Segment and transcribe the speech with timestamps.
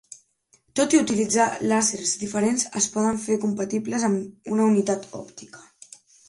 [0.77, 5.63] Tot i utilitzar làsers diferents es poden fer compatibles amb una unitat òptica.